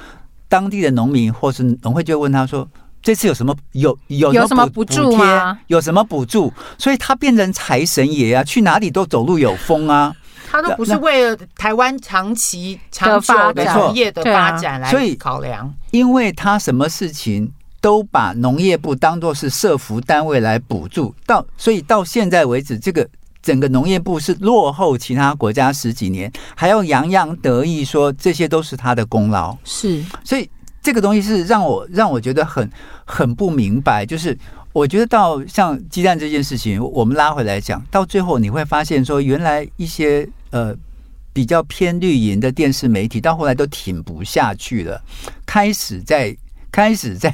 [0.49, 2.69] 当地的农民或是农会就会问他说。
[3.03, 5.57] 这次有什么有有有什么补助吗？
[5.69, 6.53] 有什么补助？
[6.77, 10.13] 所以他变成财神爷啊，去哪里都走路有风啊。
[10.51, 17.49] 他都不是为了台湾长期长久的农业的发展来考量，因为他什么事情
[17.81, 23.09] 都把农业部当作是社福单位来补助，到所以到现在为止，这个
[23.47, 29.57] 整个农业部是落后其他国家十几年，还要洋洋得意说这些都是他的功劳。
[29.63, 30.51] 是，所以
[30.83, 32.69] 这个东西是让我让我觉得很
[33.05, 34.37] 很不明白，就是。
[34.73, 40.77] 我觉得到像鸡蛋这件事情，我们拉回来讲，到最后你会发现说，原来一些呃
[41.33, 45.01] 比较偏绿营的电视媒体，到后来都挺不下去了，
[45.47, 46.37] 开始在
[46.71, 47.33] 开始在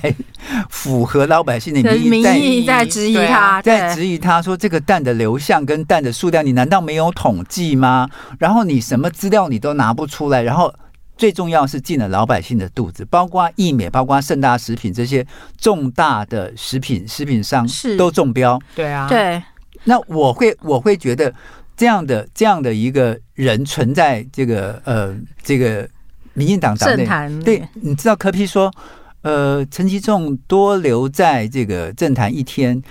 [0.71, 8.09] 符合老百姓的 民意，在质疑他，在质疑他说这个蛋的流向跟蛋的数量，你难道没有统计吗？
[8.39, 10.75] 然后你什么资料你都拿不出来，然后。
[11.15, 15.25] 最重要是进了老百姓的肚子，包括义美，包括盛大食品这些
[15.61, 17.65] 重大的食品食品商
[17.97, 18.59] 都中标。
[18.75, 19.41] 对啊，对。
[19.85, 21.33] 那我会我会觉得
[21.77, 25.15] 这样的这样的一个人存在这个呃
[25.45, 25.89] 这个
[26.33, 27.07] 民进党党内，
[27.45, 28.73] 对，你知道柯批说，
[29.23, 32.83] 呃，陈其仲多留在这个政坛一天，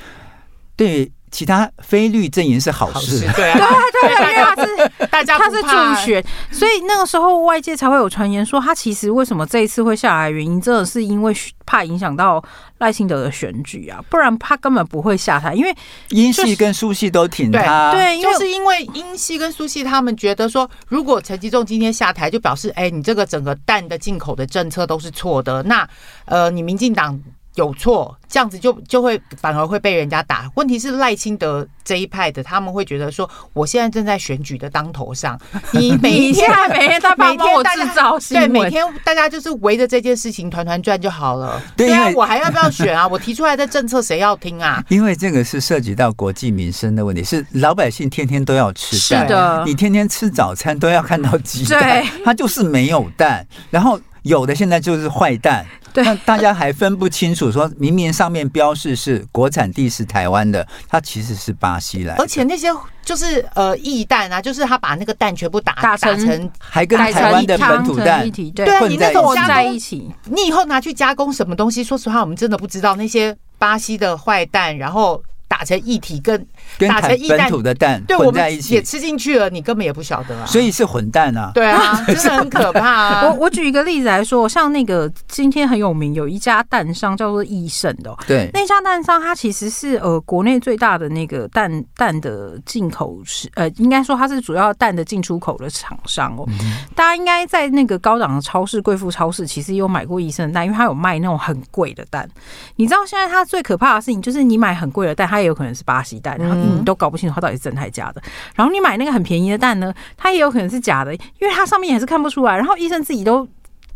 [0.75, 1.11] 对。
[1.31, 3.57] 其他非绿阵营是好事，对啊，
[4.01, 11.33] 对对啊，因为他是大家他是助选，所以那个时候外界才会有传言说他其实为什么这一次会下来，原因真的是因为
[11.65, 12.43] 怕影响到
[12.79, 15.73] 赖清德的选举啊，不然他根本不会下台，因为
[16.09, 25.87] 英系跟苏系都挺他，对，就是因为英系跟苏系他们觉得说，如果陈吉仲今天下台，就表示哎，你这个整个蛋的进口的政策都是错的，那
[26.25, 27.17] 呃，你民进党。
[27.55, 30.49] 有错，这样子就就会反而会被人家打。
[30.55, 35.37] 问题是赖清德这一派的，他们会觉得说，我现在正在选举的当头上，
[35.73, 41.61] 你每一天每天他帮我制造新闻，对，每天大家就是围着这件事情团团转就好了。
[41.75, 43.05] 对，对啊，我还要不要选啊？
[43.05, 44.81] 我提出来的政策谁要听啊？
[44.87, 55.65] 因为这个是涉及到国计民生的问题，是老百姓天天都要吃蛋，是的，你天天吃早餐都要看到鸡蛋，它就是没有蛋，然后有的现在就是坏蛋。
[55.93, 62.21] 对，那大家还分不清楚，说明明上面标示是国产地是台湾的，它其实是巴西来的。
[62.23, 62.67] 而且那些
[63.03, 71.83] 就是呃异蛋啊，就是他把那个蛋全部打打成，打成还跟台湾的本土蛋一体，对啊，你那种加在一起，你以后拿去加工什么东西？
[71.83, 75.21] 说实话，我们真的不知道那些巴西的坏蛋，然后。
[75.51, 76.47] 打成一体，跟
[76.79, 80.45] 打成本土的蛋混在一起，也吃进去了，你根本也不晓得啊。
[80.45, 81.51] 所以是混蛋啊！
[81.53, 83.25] 对啊， 真的很可怕啊。
[83.25, 96.47] 我我举一个例子来说，像那个今天很有名，有一家蛋商叫做益盛的，对，那家蛋商它其实是呃国内最大的那个蛋蛋的进口是呃，应该说它是主要蛋的进出口的厂商哦。
[96.95, 102.27] 大家应该在那个高档的超市、贵妇超市，其实有买过益盛的蛋，因为它有卖那种很贵的蛋。
[102.75, 108.21] 你知道现在它最可怕的事情就是你买很贵的蛋，它也有可能是巴西蛋，然后你都搞不清楚它到底是真还是假的。
[108.55, 112.55] 然后你买那个很便宜的蛋呢，它也有可能是假的，因为它上面也是看不出来。
[112.55, 113.47] 然后医生自己都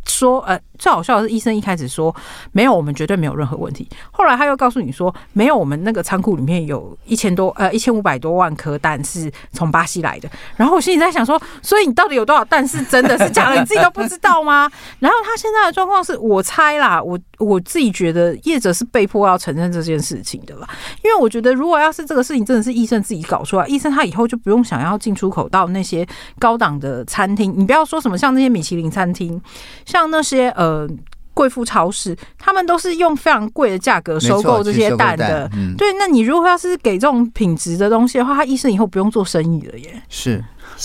[0.07, 2.15] 说，呃，最好笑的是医生一开始说
[2.51, 3.87] 没有，我们绝对没有任何问题。
[4.11, 10.29] 后来他又告诉你说，没有，我们那个仓库里面有一千多呃一千五百多万颗蛋是从巴西来的。
[10.55, 13.59] 然后我心里在想说，所以你到底有多少蛋是真的是假的？
[13.59, 14.69] 你自己都不知道吗？
[14.99, 20.67] 然后他现在的状况是我猜啦，我我自己觉得业者是被迫要承认这件事情的啦。
[21.03, 26.07] 因为我觉得如果要是这个事情真的是医生自己搞出来，医生他以后就不用想要进出口到那些
[26.39, 29.41] 高档的餐厅，你不要说什么像那些米其林餐厅。
[29.85, 30.64] 像那些呃
[31.33, 35.49] 贵妇超市，他们都是用非常贵的价格收购这些蛋的。
[35.53, 40.01] 嗯、对，那你如果要是给这种品质的东西的话，他医生以后不用做生意了耶。
[40.07, 40.41] 是，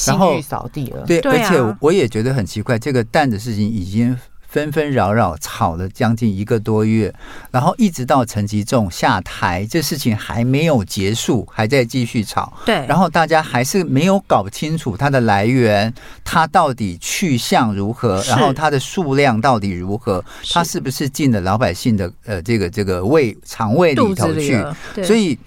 [0.08, 1.04] 然后信誉扫地了。
[1.06, 4.18] 对，而且我也觉得很奇怪，这个蛋的事情已经
[4.50, 7.14] 纷纷扰扰吵了将近一个多月，
[7.52, 12.52] 然后一直到陈吉仲下台，这事情还没有结束，还在继续吵。
[12.66, 15.94] 对，然后大家还是没有搞清楚它的来源，
[16.24, 24.60] 它到底去向如何，然后它的数量到底如何，它是不是进了老百姓的呃这个这个胃肠胃里头去？
[25.04, 25.38] 所以，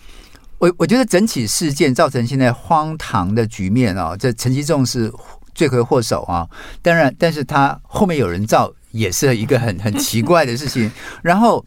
[0.60, 5.12] 我我觉得整起事件造成现在荒唐的局面啊，这陈吉仲是
[5.54, 6.48] 罪魁祸首啊。
[6.82, 10.90] 当然，但是他后面有人造，也是一个很很奇怪的事情。
[11.22, 11.66] 然后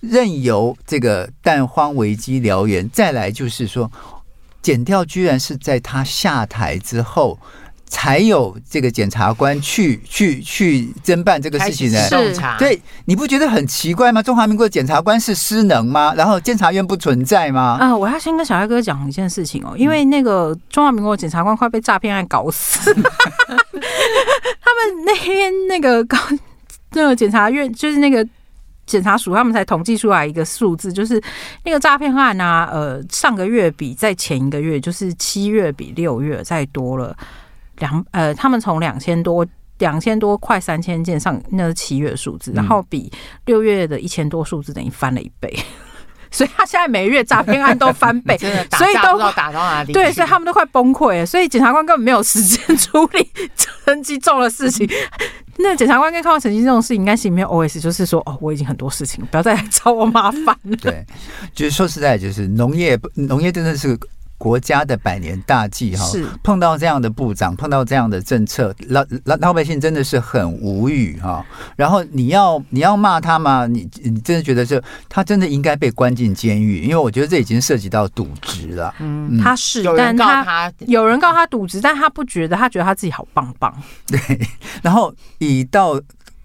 [0.00, 3.90] 任由这个蛋荒危机燎原，再来就是说，
[4.60, 7.38] 检调居然是在他下台之后。
[7.86, 12.00] 才有这个检察官去去去侦办这个事情呢？
[12.00, 14.20] 开始洞察，对，你不觉得很奇怪吗？
[14.20, 16.12] 中华民国检察官是失能吗？
[16.16, 17.76] 然后监察院不存在吗？
[17.78, 23.04] 啊、我要先跟小艾哥讲一件事情哦，因为那个中华民国检察官快被诈骗案搞死， 他们
[25.06, 26.18] 那天那个高
[26.94, 28.26] 那个检察院就是那个
[28.86, 31.22] 检察署，他们才统计出来一个数字，就是
[31.64, 37.16] 那个诈骗案啊，呃，上个月比在前一个月，就是七月比六月再多了。
[37.78, 39.44] 两呃，他们从两千多
[39.78, 43.10] 两千多快三千件上，那是七月数字，然后比
[43.46, 45.52] 六月的一千多数字等于翻了一倍，
[46.34, 49.92] 所以他现在每月诈骗案都翻倍， 真的打所以都架不知道打到哪里。
[49.92, 54.88] 对，所以他们都快崩溃了，所以检察官根本没有时间处理成绩重的事情。
[55.56, 60.76] 那检察官跟看到陈吉仲这种事情，应该心里面 OS 就是说：哦，我已经很多事情，不要再来找我麻烦了。
[60.82, 61.06] 对，
[61.54, 63.96] 就是说实在，就是农业，农业真的是。
[64.36, 71.44] 国家的百年大计哈，是碰到这样的部长，碰到这样的政策，老老老百姓真的是很无语哈。
[71.76, 73.66] 然后你要你要骂他吗？
[73.66, 76.82] 你你真的觉得是他真的应该被关进监狱？
[76.82, 78.94] 因为我觉得这已经涉及到渎职了。
[78.98, 83.74] 嗯，他是，有人告但他，有人告他渎职，但他不觉得，他觉得他自己好棒棒。
[84.06, 84.18] 对，
[84.82, 86.00] 然后以到。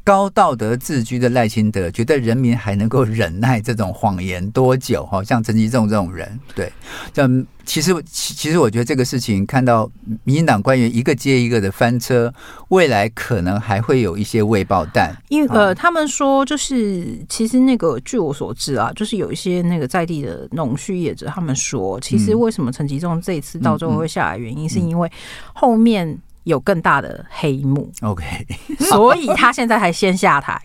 [0.10, 5.06] 高道德自居的赖清德，觉得人民还能够忍耐这种谎言多久？
[5.06, 6.74] 哈，像陈吉仲这种人，对，
[7.14, 9.88] 像其实其实我觉得这个事情，看到
[10.24, 12.34] 民进党官员一个接一个的翻车，
[12.70, 15.16] 未来可能还会有一些未爆弹。
[15.28, 25.12] 因为呃，他们说就是，其实那个据我所知啊，就是有一些那个在地的农畜业者，他们说，其实为什么陈吉仲这一次到最后会下来，原因是因为
[25.54, 26.18] 后面。
[26.50, 28.26] 有更大的黑幕，OK，
[28.90, 30.60] 所以他现在还先下台。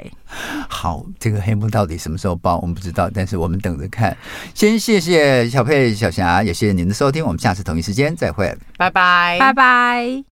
[0.69, 4.17] 好，这个黑幕到底什么时候爆，我们不知道，但是我们等着看。
[4.53, 10.34] 先谢谢小佩、小霞，也谢谢您的收听，我们下次同一时间再会，拜拜，拜拜。